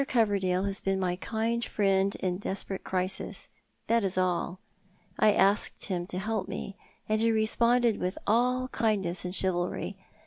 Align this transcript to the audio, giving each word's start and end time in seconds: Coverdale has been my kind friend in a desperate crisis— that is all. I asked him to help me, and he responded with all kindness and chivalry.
Coverdale 0.07 0.63
has 0.63 0.81
been 0.81 0.99
my 0.99 1.15
kind 1.15 1.63
friend 1.63 2.15
in 2.15 2.33
a 2.33 2.39
desperate 2.39 2.83
crisis— 2.83 3.49
that 3.85 4.03
is 4.03 4.17
all. 4.17 4.57
I 5.19 5.31
asked 5.31 5.85
him 5.85 6.07
to 6.07 6.17
help 6.17 6.47
me, 6.47 6.75
and 7.07 7.21
he 7.21 7.31
responded 7.31 7.99
with 7.99 8.17
all 8.25 8.67
kindness 8.69 9.23
and 9.25 9.35
chivalry. 9.35 9.95